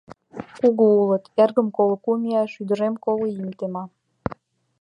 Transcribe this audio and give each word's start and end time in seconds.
—Кугу 0.59 0.85
улыт: 1.01 1.23
эргым 1.43 1.67
коло 1.75 1.95
кум 2.03 2.21
ияш, 2.29 2.51
ӱдырем 2.61 2.95
коло 3.03 3.25
ийым 3.33 3.49
тема. 3.59 3.83